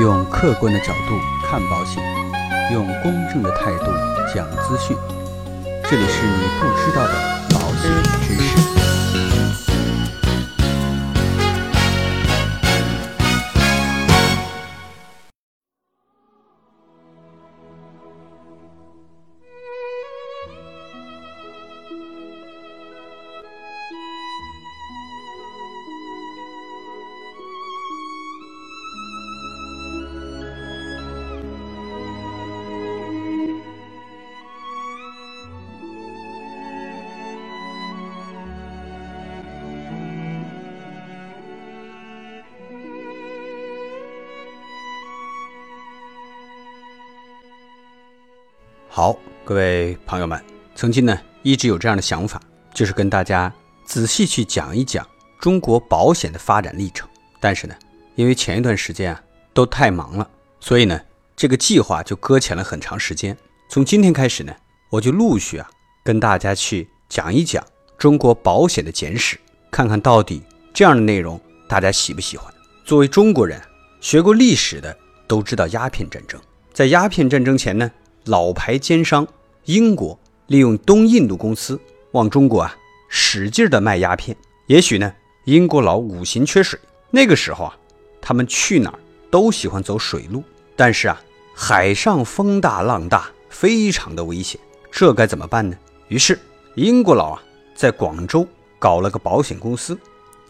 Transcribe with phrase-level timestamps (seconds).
[0.00, 2.00] 用客观的角度看保险，
[2.72, 3.86] 用公正的态度
[4.32, 4.96] 讲资讯。
[5.90, 7.12] 这里是你不知道的
[7.50, 7.90] 保险
[8.22, 8.47] 知识。
[49.48, 50.38] 各位朋友们，
[50.74, 52.38] 曾经呢一直有这样的想法，
[52.74, 53.50] 就是跟大家
[53.82, 55.08] 仔细去讲一讲
[55.40, 57.08] 中国保险的发展历程。
[57.40, 57.74] 但是呢，
[58.14, 59.22] 因为前一段时间啊
[59.54, 60.30] 都太忙了，
[60.60, 61.00] 所以呢
[61.34, 63.34] 这个计划就搁浅了很长时间。
[63.70, 64.54] 从今天开始呢，
[64.90, 65.70] 我就陆续啊
[66.04, 67.64] 跟大家去讲一讲
[67.96, 69.40] 中国保险的简史，
[69.70, 70.42] 看看到底
[70.74, 72.52] 这样的内容大家喜不喜欢。
[72.84, 73.58] 作为中国人，
[74.02, 74.94] 学过历史的
[75.26, 76.38] 都知道鸦片战争，
[76.74, 77.90] 在鸦片战争前呢。
[78.24, 79.26] 老牌奸商
[79.68, 81.78] 英国利用东印度公司
[82.12, 82.74] 往中国啊
[83.06, 84.34] 使劲的卖鸦片。
[84.66, 85.12] 也许呢，
[85.44, 86.80] 英国佬五行缺水，
[87.10, 87.76] 那个时候啊，
[88.18, 88.98] 他们去哪儿
[89.30, 90.42] 都喜欢走水路。
[90.74, 91.20] 但是啊，
[91.54, 94.58] 海上风大浪大，非常的危险，
[94.90, 95.76] 这该怎么办呢？
[96.08, 96.38] 于是
[96.74, 97.42] 英国佬啊，
[97.74, 99.98] 在广州搞了个保险公司，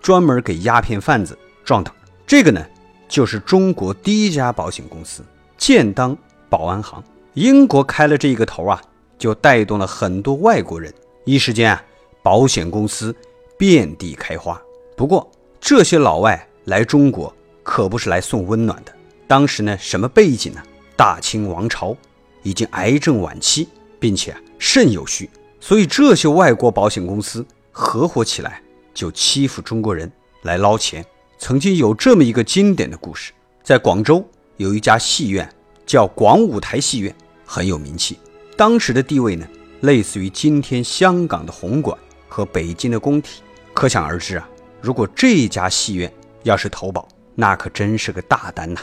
[0.00, 1.92] 专门给鸦片贩子壮胆。
[2.24, 2.64] 这个呢，
[3.08, 5.24] 就是中国第一家保险公司——
[5.58, 6.16] 建当
[6.48, 7.02] 保安行。
[7.34, 8.80] 英国开了这一个头啊，
[9.18, 10.92] 就带动了很多外国人，
[11.24, 11.84] 一时间啊，
[12.22, 13.14] 保险公司
[13.56, 14.60] 遍地开花。
[14.96, 15.28] 不过
[15.60, 18.92] 这些老外来中国可不是来送温暖的。
[19.26, 20.62] 当时呢，什么背景呢？
[20.96, 21.96] 大清王朝
[22.42, 25.28] 已经癌症晚期，并且啊肾有虚，
[25.60, 28.62] 所以这些外国保险公司合伙起来
[28.94, 30.10] 就欺负中国人
[30.42, 31.04] 来捞钱。
[31.38, 34.24] 曾经有这么一个经典的故事，在广州
[34.56, 35.48] 有一家戏院
[35.84, 37.14] 叫广舞台戏院。
[37.50, 38.18] 很有名气，
[38.58, 39.46] 当时的地位呢，
[39.82, 41.96] 类似于今天香港的红馆
[42.28, 43.40] 和北京的工体，
[43.72, 44.48] 可想而知啊。
[44.80, 48.80] 如果这家戏院要是投保，那可真是个大单呐。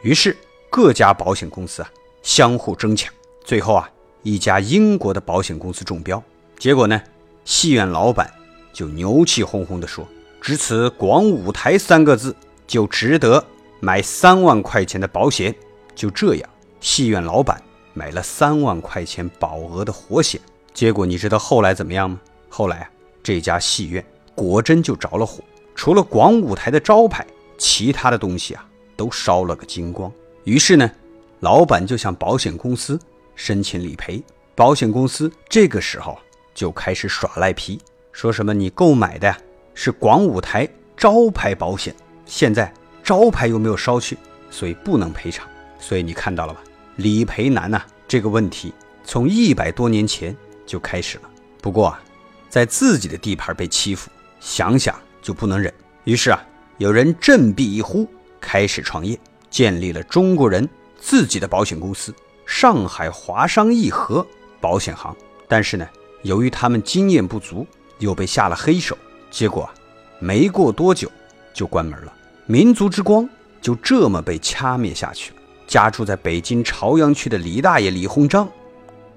[0.00, 0.34] 于是
[0.70, 1.90] 各家保险公司啊
[2.22, 3.12] 相互争抢，
[3.44, 3.86] 最后啊
[4.22, 6.22] 一家英国的保险公司中标，
[6.58, 6.98] 结果呢，
[7.44, 8.32] 戏院老板
[8.72, 10.08] 就牛气哄哄地说
[10.40, 12.34] ：“只此广舞台三个字，
[12.66, 13.44] 就值得
[13.78, 15.54] 买三万块钱的保险。”
[15.94, 16.48] 就这样，
[16.80, 17.62] 戏院老板。
[17.94, 20.40] 买了三万块钱保额的活险，
[20.72, 22.20] 结果你知道后来怎么样吗？
[22.48, 22.90] 后来啊，
[23.22, 24.04] 这家戏院
[24.34, 25.42] 果真就着了火，
[25.74, 27.26] 除了广舞台的招牌，
[27.58, 28.66] 其他的东西啊
[28.96, 30.12] 都烧了个精光。
[30.44, 30.90] 于是呢，
[31.40, 32.98] 老板就向保险公司
[33.34, 34.22] 申请理赔。
[34.54, 36.18] 保险公司这个时候
[36.54, 37.80] 就开始耍赖皮，
[38.12, 39.38] 说什么你购买的呀
[39.74, 41.94] 是广舞台招牌保险，
[42.26, 42.72] 现在
[43.02, 44.18] 招牌又没有烧去，
[44.50, 45.48] 所以不能赔偿。
[45.78, 46.60] 所以你看到了吧？
[46.96, 48.72] 理赔难呐，这个问题
[49.04, 50.36] 从一百多年前
[50.66, 51.30] 就开始了。
[51.60, 52.02] 不过啊，
[52.48, 54.10] 在自己的地盘被欺负，
[54.40, 55.72] 想想就不能忍。
[56.04, 56.38] 于是啊，
[56.78, 58.08] 有人振臂一呼，
[58.40, 60.68] 开始创业，建立了中国人
[61.00, 62.14] 自己的保险公司——
[62.46, 64.26] 上海华商义和
[64.60, 65.16] 保险行。
[65.48, 65.88] 但是呢，
[66.22, 67.66] 由于他们经验不足，
[67.98, 68.96] 又被下了黑手，
[69.30, 69.74] 结果啊，
[70.18, 71.10] 没过多久
[71.54, 72.12] 就关门了。
[72.46, 73.28] 民族之光
[73.60, 75.41] 就这么被掐灭下去了。
[75.72, 78.46] 家住在北京朝阳区的李大爷李鸿章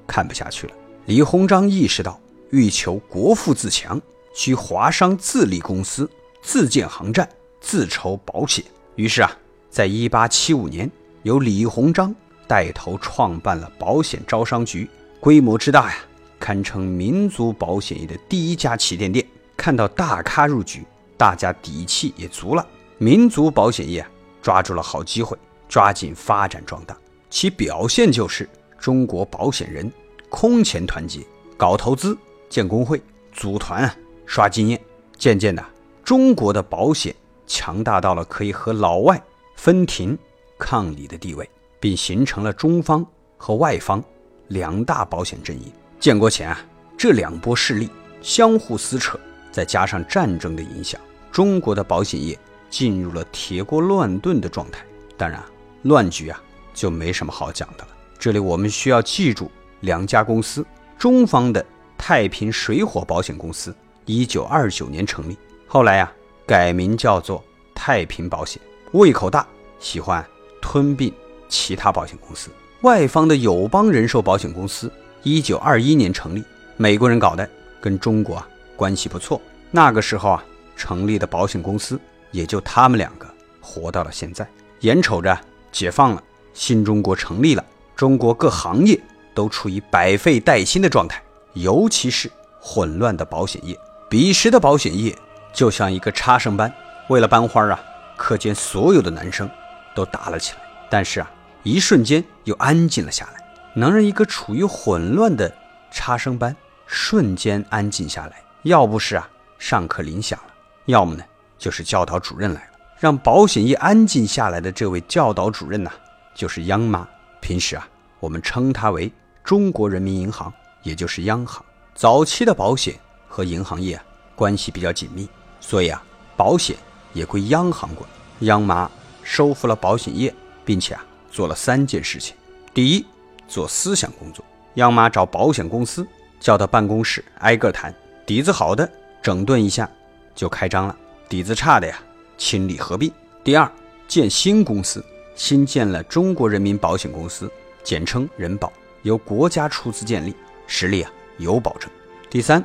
[0.08, 0.74] 看不下去了。
[1.06, 2.18] 李鸿章意识到，
[2.50, 4.02] 欲求国富自强，
[4.34, 6.10] 需华商自立公司，
[6.42, 7.28] 自建航站，
[7.60, 8.64] 自筹保险。
[8.96, 9.30] 于是啊，
[9.70, 10.90] 在一八七五年，
[11.24, 12.16] 由李鸿章
[12.48, 14.90] 带头创办了保险招商局，
[15.20, 15.98] 规模之大呀，
[16.40, 19.28] 堪称民族保险业的第一家旗舰店。
[19.58, 20.86] 看到大咖入局，
[21.18, 22.66] 大家底气也足了，
[22.98, 24.08] 民族保险业
[24.42, 25.38] 抓住了好机会。
[25.68, 26.98] 抓紧发展壮大，
[27.30, 28.48] 其表现就是
[28.78, 29.92] 中国保险人
[30.30, 31.22] 空前团结，
[31.58, 32.18] 搞投资、
[32.50, 33.02] 建工会、
[33.32, 33.96] 组团啊，
[34.26, 34.80] 刷经验。
[35.18, 35.66] 渐渐的，
[36.04, 37.16] 中国的保险
[37.48, 39.22] 强大到了可以和老外
[39.56, 40.18] 分庭
[40.60, 43.06] 抗礼的地位，并形成了中方
[43.38, 44.04] 和外方
[44.50, 45.72] 两大保险阵营。
[46.00, 46.60] 建国前啊，
[46.98, 47.90] 这两波势力
[48.22, 49.18] 相互撕扯，
[49.52, 51.00] 再加上战争的影响，
[51.32, 52.38] 中国的保险业
[52.70, 54.86] 进入了铁锅乱炖的状态。
[55.18, 55.42] 当然。
[55.86, 56.42] 乱局啊，
[56.74, 57.90] 就没什么好讲的了。
[58.18, 59.52] 这里我们需要记住
[59.82, 60.66] 两家公司：
[60.98, 61.64] 中方的
[61.96, 65.38] 太平水火保险公司，一九二九年成立，
[65.68, 66.12] 后来呀
[66.44, 67.44] 改名叫做
[67.76, 68.60] 太平保险。
[68.94, 69.46] 胃口大，
[69.80, 70.26] 喜欢
[70.60, 71.14] 吞并
[71.48, 72.50] 其他保险公司。
[72.82, 74.92] 外方的友邦人寿保险公司，
[75.22, 76.44] 一九二一年成立，
[76.78, 77.48] 美国人搞的，
[77.80, 79.40] 跟中国啊关系不错。
[79.70, 80.44] 那个时候啊，
[80.76, 82.00] 成立的保险公司
[82.32, 83.28] 也就他们两个，
[83.62, 84.48] 活到了现在。
[84.82, 85.40] 眼瞅着
[85.76, 86.24] 解放了，
[86.54, 87.66] 新中国成立了，
[87.98, 88.98] 中国各行业
[89.34, 92.32] 都处于百废待兴的状态，尤其是
[92.62, 93.78] 混乱的保险业。
[94.10, 95.14] 彼时的保险业
[95.52, 96.74] 就像一个插生班，
[97.10, 97.78] 为了班花啊，
[98.16, 99.50] 课间所有的男生
[99.94, 100.60] 都打了起来。
[100.90, 101.30] 但是啊。
[101.68, 103.44] 一瞬间又安静了下来，
[103.74, 105.52] 能让一个处于混乱的
[105.90, 106.56] 差生班
[106.86, 110.54] 瞬间安静下来，要不是啊上课铃响了，
[110.86, 111.24] 要么呢
[111.58, 112.75] 就是教导主任来了。
[113.06, 115.92] 让保险业安静下来的这位教导主任呐，
[116.34, 117.08] 就是央妈。
[117.40, 117.88] 平时啊，
[118.20, 119.12] 我们称它为
[119.44, 121.64] 中国人民银行，也就是央行。
[121.94, 122.96] 早期的保险
[123.28, 124.04] 和银行业啊
[124.36, 125.30] 关系比较紧密，
[125.60, 126.04] 所以啊
[126.36, 126.76] 保险
[127.14, 128.10] 也归央行管。
[128.40, 128.90] 央妈
[129.22, 130.34] 收复了保险业，
[130.66, 131.06] 并且啊。
[131.30, 132.36] 做了三件事情：
[132.74, 133.06] 第一，
[133.48, 134.44] 做思想工作，
[134.76, 136.08] 央妈找保险公司
[136.40, 137.94] 叫到办公室挨个谈，
[138.26, 138.90] 底子好的
[139.22, 139.88] 整顿一下
[140.34, 140.98] 就开张了，
[141.30, 142.00] 底子差的呀
[142.38, 143.12] 清理合并。
[143.44, 143.72] 第二，
[144.08, 145.04] 建新公司，
[145.36, 147.52] 新建了中国人民保险公司，
[147.84, 148.72] 简称人保，
[149.04, 150.36] 由国家出资建立，
[150.68, 151.90] 实力啊有保证。
[152.30, 152.64] 第三，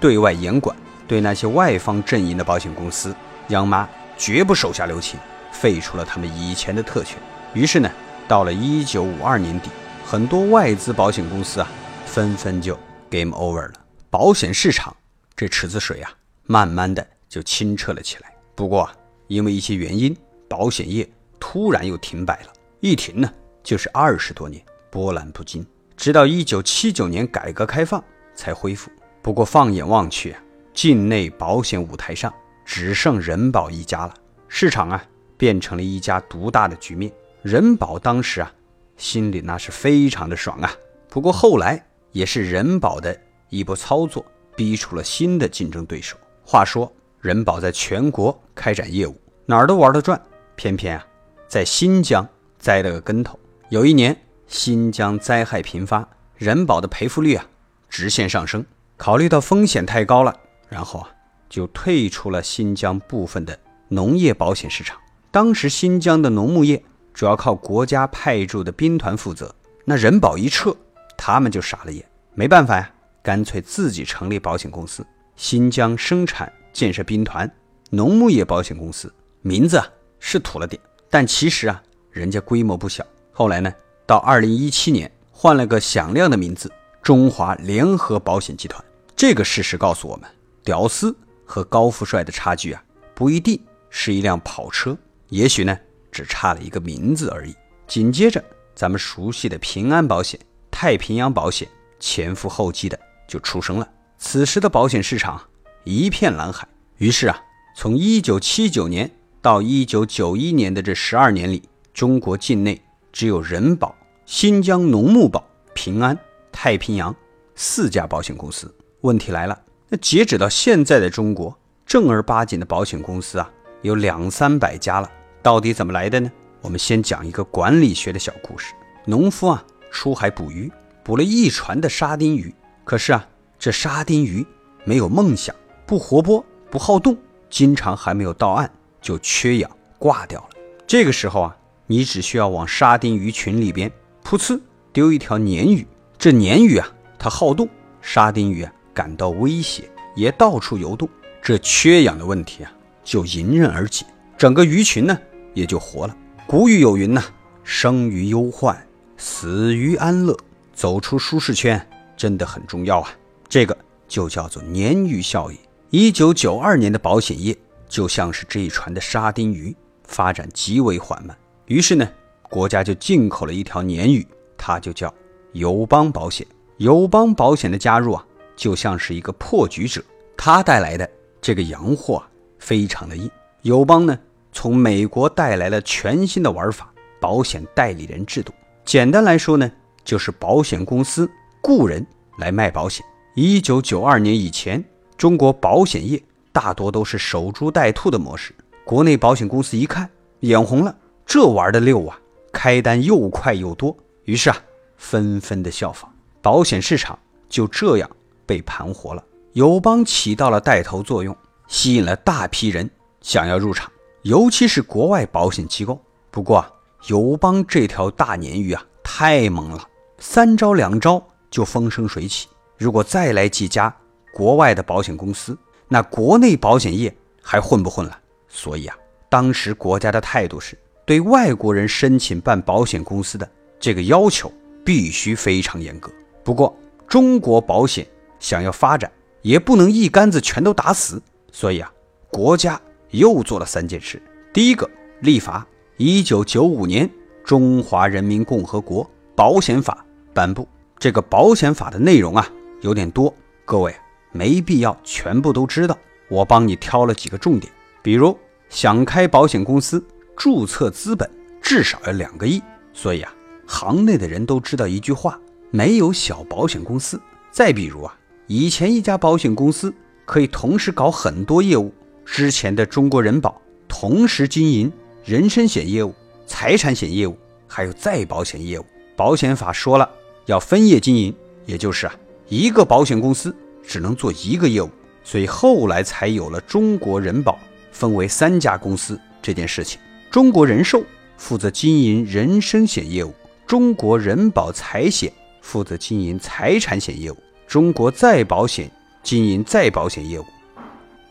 [0.00, 0.76] 对外严管，
[1.06, 3.14] 对那些外方阵营的保险公司，
[3.48, 5.18] 央妈绝不手下留情，
[5.52, 7.18] 废除了他们以前的特权。
[7.54, 7.90] 于是呢，
[8.26, 9.70] 到了一九五二年底，
[10.04, 11.68] 很多外资保险公司啊，
[12.06, 12.78] 纷纷就
[13.10, 13.72] game over 了。
[14.08, 14.96] 保险市场
[15.36, 16.10] 这池子水啊，
[16.46, 18.29] 慢慢的就清澈了起来。
[18.60, 18.90] 不过，
[19.26, 20.14] 因为一些原因，
[20.46, 21.08] 保险业
[21.38, 22.52] 突然又停摆了。
[22.80, 25.66] 一停呢，就是二十多年，波澜不惊。
[25.96, 28.04] 直到一九七九年改革开放
[28.34, 28.90] 才恢复。
[29.22, 30.42] 不过放眼望去啊，
[30.74, 32.30] 境内保险舞台上
[32.62, 34.12] 只剩人保一家了，
[34.46, 35.02] 市场啊，
[35.38, 37.10] 变成了一家独大的局面。
[37.40, 38.52] 人保当时啊，
[38.98, 40.70] 心里那是非常的爽啊。
[41.08, 43.18] 不过后来也是人保的
[43.48, 44.22] 一波操作，
[44.54, 46.14] 逼出了新的竞争对手。
[46.44, 50.20] 话说，人保在全国开展业务，哪儿都玩得转，
[50.56, 51.06] 偏偏啊，
[51.48, 52.26] 在新疆
[52.58, 53.38] 栽了个跟头。
[53.68, 57.46] 有一年，新疆灾害频发，人保的赔付率啊
[57.88, 58.64] 直线上升。
[58.96, 60.34] 考虑到风险太高了，
[60.68, 61.08] 然后啊，
[61.48, 63.58] 就退出了新疆部分的
[63.88, 64.98] 农业保险市场。
[65.30, 66.82] 当时新疆的农牧业。
[67.12, 69.52] 主要靠国家派驻的兵团负责，
[69.84, 70.74] 那人保一撤，
[71.18, 72.02] 他们就傻了眼，
[72.34, 72.88] 没办法呀，
[73.20, 77.50] 干脆自己成立保险公司——新疆生产建设兵团
[77.90, 79.12] 农牧业保险公司。
[79.42, 79.86] 名字啊
[80.18, 83.04] 是土了点，但其实啊，人家规模不小。
[83.32, 83.72] 后来呢，
[84.06, 86.70] 到二零一七年换了个响亮的名字——
[87.02, 88.84] 中华联合保险集团。
[89.16, 90.28] 这个事实告诉我们，
[90.62, 92.82] 屌丝和高富帅的差距啊，
[93.14, 94.96] 不一定是一辆跑车，
[95.28, 95.78] 也许呢。
[96.12, 97.54] 只差了一个名字而已。
[97.86, 98.42] 紧接着，
[98.74, 101.68] 咱们熟悉的平安保险、太平洋保险
[102.00, 103.88] 前赴后继的就出生了。
[104.18, 105.40] 此时的保险市场
[105.84, 106.66] 一片蓝海。
[106.98, 107.42] 于是啊，
[107.74, 109.10] 从1979年
[109.40, 111.62] 到1991年的这十二年里，
[111.94, 112.80] 中国境内
[113.12, 113.94] 只有人保、
[114.26, 115.44] 新疆农牧保、
[115.74, 116.18] 平安、
[116.52, 117.14] 太平洋
[117.54, 118.74] 四家保险公司。
[119.00, 123.50] 问题来了，那截止到现在的中国，正儿八经的保险公司啊，
[123.82, 125.10] 有两三百家了。
[125.42, 126.30] 到底怎么来的呢？
[126.60, 128.74] 我们先讲一个管理学的小故事。
[129.06, 130.70] 农夫啊，出海捕鱼，
[131.02, 132.54] 捕了一船的沙丁鱼。
[132.84, 133.26] 可是啊，
[133.58, 134.46] 这沙丁鱼
[134.84, 135.56] 没有梦想，
[135.90, 137.18] 不活泼，不好动，
[137.48, 138.70] 经常还没有到岸
[139.02, 139.68] 就缺氧
[139.98, 140.50] 挂掉了。
[140.86, 141.56] 这个时候啊，
[141.88, 143.90] 你只需要往沙丁鱼群里边
[144.22, 144.60] 噗呲
[144.92, 145.84] 丢一条鲶鱼。
[146.16, 146.86] 这鲶鱼啊，
[147.18, 147.68] 它好动，
[148.00, 151.08] 沙丁鱼啊感到威胁，也到处游动。
[151.42, 152.70] 这缺氧的问题啊，
[153.02, 154.06] 就迎刃而解，
[154.38, 155.18] 整个鱼群呢。
[155.54, 156.16] 也就活了。
[156.46, 157.20] 古语有云呐
[157.64, 158.80] ：“生于忧患，
[159.16, 160.36] 死于安乐。”
[160.72, 161.84] 走出舒适圈
[162.16, 163.10] 真的很重要啊！
[163.48, 165.58] 这个就叫做鲶鱼效应。
[165.92, 167.56] 一九九二年的保险业
[167.88, 171.36] 就像是这一船的沙丁鱼，发展极为缓慢。
[171.66, 172.08] 于是呢，
[172.42, 174.24] 国家就进口了一条鲶鱼，
[174.56, 175.12] 它就叫
[175.52, 176.46] 友邦保险。
[176.76, 180.00] 友邦保险的加入啊，就像是一个破局者，
[180.36, 182.30] 它带来的这个洋货啊，
[182.60, 183.28] 非常的硬。
[183.62, 184.16] 友邦呢？
[184.52, 188.52] 从美国带来了全新的玩法——保险代理人制度。
[188.84, 189.68] 简单来说呢，
[190.04, 191.28] 就是保险公司
[191.60, 192.06] 雇人
[192.38, 193.04] 来卖保险。
[193.34, 194.84] 一九九二年以前，
[195.20, 196.18] 中国保险业
[196.50, 198.54] 大多都是守株待兔的模式。
[198.86, 200.08] 国内保险公司一看
[200.38, 200.96] 眼红了，
[201.26, 202.18] 这玩的溜啊，
[202.50, 204.56] 开单又快又多，于是啊，
[204.96, 206.08] 纷纷的效仿，
[206.40, 207.18] 保险市场
[207.50, 208.08] 就这样
[208.46, 209.22] 被盘活了。
[209.52, 211.36] 友邦起到了带头作用，
[211.68, 212.88] 吸引了大批人
[213.20, 213.92] 想要入场。
[214.22, 216.00] 尤其是国外保险机构，
[216.30, 216.72] 不过啊，
[217.08, 219.86] 友邦这条大鲶鱼啊，太猛了，
[220.18, 222.48] 三招两招就风生水起。
[222.78, 223.94] 如果再来几家
[224.32, 225.56] 国外的保险公司，
[225.88, 228.18] 那国内保险业还混不混了？
[228.48, 228.96] 所以啊，
[229.28, 234.52] 当时国家的态度是对外国人申请办保险公司的这个要求
[234.84, 236.10] 必须非常严格。
[236.42, 238.06] 不过，中国保险
[238.38, 239.10] 想要发展，
[239.42, 241.20] 也不能一竿子全都打死。
[241.52, 241.92] 所以啊，
[242.30, 244.22] 国家又做了三件事：
[244.52, 244.88] 第一个，
[245.20, 245.66] 立法。
[245.96, 247.06] 一九九五年，
[247.44, 250.66] 《中华人民共和国保险法》颁布。
[250.98, 252.48] 这个保险法的内容啊，
[252.80, 253.34] 有点多，
[253.66, 253.94] 各位
[254.32, 255.96] 没必要全部都知道。
[256.28, 257.72] 我帮你挑了几个重点，
[258.02, 260.04] 比如想开保险公司，
[260.36, 261.28] 注册资本
[261.60, 262.62] 至少要两个亿。
[262.92, 263.34] 所以啊，
[263.66, 265.38] 行内的人都知道一句话：
[265.70, 267.20] 没有小保险公司。
[267.50, 269.92] 再比如啊，以前一家保险公司
[270.24, 271.92] 可以同时搞很多业务，
[272.24, 274.92] 之前的中国人保同时经营。
[275.22, 276.14] 人身险业务、
[276.46, 277.36] 财产险业务，
[277.68, 280.08] 还有再保险业务，保险法说了
[280.46, 281.32] 要分业经营，
[281.66, 282.14] 也就是啊，
[282.48, 283.54] 一个保险公司
[283.86, 284.90] 只能做一个业务，
[285.24, 287.58] 所以后来才有了中国人保
[287.92, 290.00] 分为三家公司这件事情。
[290.30, 291.02] 中国人寿
[291.36, 293.34] 负责经营人身险业务，
[293.66, 298.90] 中国人保财险负责经营财产险业务，中国再保险
[299.22, 300.44] 经营再保险业务。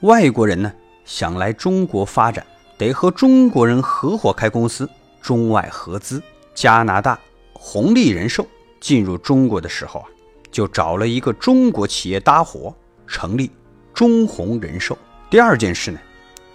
[0.01, 0.71] 外国人呢
[1.05, 2.45] 想来中国发展。
[2.77, 4.89] 得和中国人合伙开公司，
[5.21, 6.23] 中外合资。
[6.55, 7.19] 加拿大
[7.51, 8.47] 红利人寿
[8.79, 10.07] 进入中国的时候啊，
[10.51, 12.75] 就找了一个中国企业搭伙，
[13.07, 13.49] 成立
[13.93, 14.97] 中宏人寿。
[15.29, 15.99] 第二件事呢，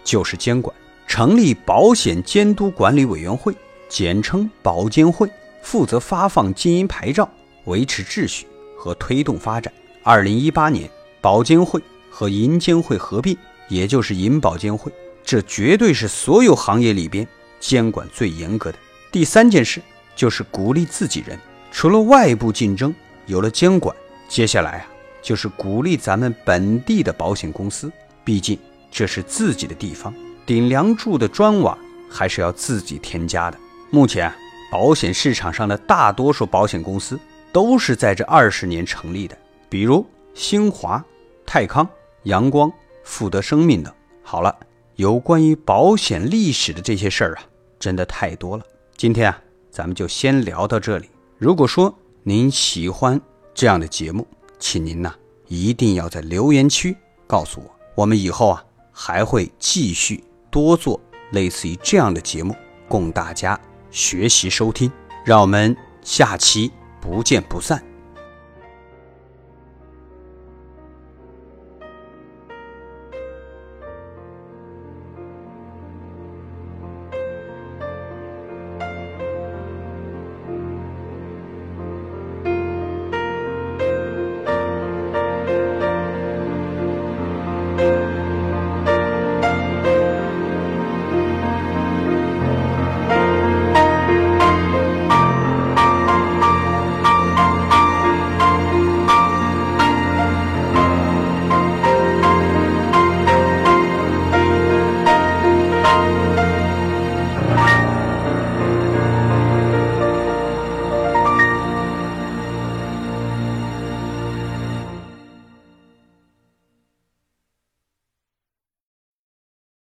[0.02, 0.74] 就是监管，
[1.06, 3.54] 成立保险监督管理委员会，
[3.88, 5.30] 简称保监会，
[5.62, 7.28] 负责发放经营牌照、
[7.64, 8.46] 维持秩序
[8.76, 9.72] 和推动发展。
[10.02, 13.36] 二零一八年，保监会和银监会合并，
[13.68, 14.92] 也就是银保监会。
[15.24, 17.26] 这绝对是所有行业里边
[17.58, 18.78] 监管最严格的。
[19.10, 19.80] 第三件事
[20.14, 21.38] 就是鼓励自己人，
[21.70, 22.94] 除了外部竞争
[23.26, 23.94] 有了监管，
[24.28, 24.86] 接下来啊
[25.22, 27.90] 就是鼓励咱们本地的保险公司，
[28.24, 28.58] 毕竟
[28.90, 30.14] 这是自己的地方，
[30.44, 31.76] 顶梁柱的砖瓦
[32.10, 33.58] 还是要自己添加的。
[33.90, 34.32] 目前
[34.70, 37.18] 保险市场上的大多数保险公司
[37.52, 39.36] 都是在这二十年成立的，
[39.68, 40.04] 比如
[40.34, 41.04] 新华、
[41.46, 41.88] 泰康、
[42.24, 43.92] 阳光、富德生命等。
[44.22, 44.56] 好了。
[44.96, 47.42] 有关于保险历史的这些事儿啊，
[47.80, 48.62] 真的太多了。
[48.96, 51.10] 今天啊，咱们就先聊到这里。
[51.36, 51.92] 如果说
[52.26, 53.20] 您喜欢
[53.52, 54.26] 这样的节目，
[54.58, 55.14] 请您呢
[55.46, 60.98] 一定要在留言区告诉我，我们以后啊还会继续多做
[61.32, 62.56] 类似于这样的节目，
[62.88, 64.90] 供大家学习收听。
[65.22, 67.93] 让我们下期不见不散。